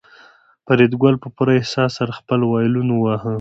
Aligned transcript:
فریدګل 0.65 1.15
په 1.23 1.27
پوره 1.35 1.53
احساس 1.57 1.91
سره 1.99 2.11
خپل 2.19 2.39
وایلون 2.43 2.89
واهه 2.93 3.29